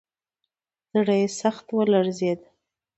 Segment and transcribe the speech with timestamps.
[0.91, 2.39] زړه یې سخت ولړزېد.